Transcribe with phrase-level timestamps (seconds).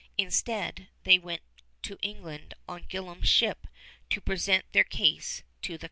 [0.17, 1.43] Instead, they went
[1.83, 3.67] to England on Gillam's ship
[4.09, 5.79] to present their case to the company.